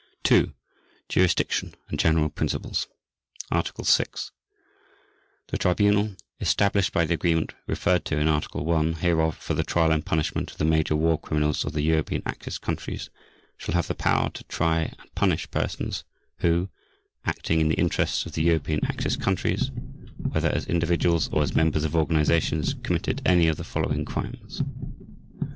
[0.31, 0.55] II.
[1.09, 2.87] JURISDICTION AND GENERAL PRINCIPLES
[3.51, 4.31] Article 6.
[5.49, 9.91] The Tribunal established by the Agreement referred to in Article 1 hereof for the trial
[9.91, 13.11] and punishment of the major war criminals of the European Axis countries
[13.57, 16.03] shall have the power to try and punish persons
[16.37, 16.69] who,
[17.25, 19.69] acting in the interests of the European Axis countries,
[20.17, 24.63] whether as individuals or as members of organizations, committed any of the following crimes.